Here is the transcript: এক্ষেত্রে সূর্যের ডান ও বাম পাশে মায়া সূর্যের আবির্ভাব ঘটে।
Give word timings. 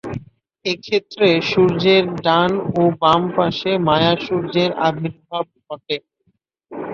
এক্ষেত্রে 0.65 1.27
সূর্যের 1.49 2.03
ডান 2.25 2.51
ও 2.73 2.91
বাম 3.01 3.21
পাশে 3.35 3.71
মায়া 3.87 4.13
সূর্যের 4.25 4.71
আবির্ভাব 4.87 5.45
ঘটে। 5.65 5.97